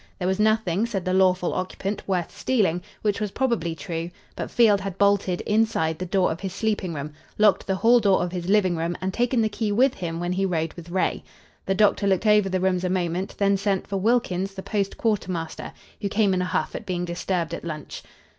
There 0.17 0.27
was 0.27 0.39
nothing, 0.39 0.87
said 0.87 1.05
the 1.05 1.13
lawful 1.13 1.53
occupant, 1.53 2.07
worth 2.07 2.35
stealing, 2.35 2.81
which 3.03 3.21
was 3.21 3.29
probably 3.29 3.75
true; 3.75 4.09
but 4.35 4.49
Field 4.49 4.81
had 4.81 4.97
bolted, 4.97 5.41
inside, 5.41 5.99
the 5.99 6.07
door 6.07 6.31
of 6.31 6.39
his 6.39 6.53
sleeping 6.53 6.95
room; 6.95 7.13
locked 7.37 7.67
the 7.67 7.75
hall 7.75 7.99
door 7.99 8.23
of 8.23 8.31
his 8.31 8.49
living 8.49 8.75
room 8.75 8.97
and 8.99 9.13
taken 9.13 9.43
the 9.43 9.47
key 9.47 9.71
with 9.71 9.93
him 9.93 10.19
when 10.19 10.31
he 10.33 10.43
rode 10.43 10.73
with 10.73 10.89
Ray. 10.89 11.23
The 11.67 11.75
doctor 11.75 12.07
looked 12.07 12.25
over 12.25 12.49
the 12.49 12.59
rooms 12.59 12.83
a 12.83 12.89
moment; 12.89 13.35
then 13.37 13.57
sent 13.57 13.85
for 13.85 13.97
Wilkins, 13.97 14.55
the 14.55 14.63
post 14.63 14.97
quartermaster, 14.97 15.71
who 16.01 16.09
came 16.09 16.33
in 16.33 16.41
a 16.41 16.45
huff 16.45 16.73
at 16.73 16.87
being 16.87 17.05
disturbed 17.05 17.53
at 17.53 17.63
lunch. 17.63 18.01